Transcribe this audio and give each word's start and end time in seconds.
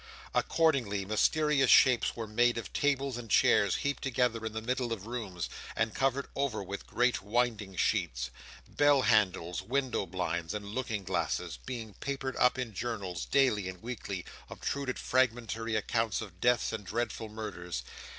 Accordingly, 0.33 1.05
mysterious 1.05 1.69
shapes 1.69 2.15
were 2.15 2.25
made 2.25 2.57
of 2.57 2.73
tables 2.73 3.17
and 3.17 3.29
chairs, 3.29 3.75
heaped 3.75 4.01
together 4.01 4.43
in 4.47 4.51
the 4.53 4.59
middle 4.59 4.91
of 4.91 5.05
rooms, 5.05 5.47
and 5.75 5.93
covered 5.93 6.27
over 6.35 6.63
with 6.63 6.87
great 6.87 7.21
winding 7.21 7.75
sheets. 7.75 8.31
Bell 8.67 9.03
handles, 9.03 9.61
window 9.61 10.07
blinds, 10.07 10.55
and 10.55 10.65
looking 10.65 11.03
glasses, 11.03 11.59
being 11.67 11.93
papered 11.99 12.35
up 12.37 12.57
in 12.57 12.73
journals, 12.73 13.25
daily 13.25 13.69
and 13.69 13.83
weekly, 13.83 14.25
obtruded 14.49 14.97
fragmentary 14.97 15.75
accounts 15.75 16.19
of 16.19 16.41
deaths 16.41 16.73
and 16.73 16.83
dreadful 16.83 17.29
murders. 17.29 17.83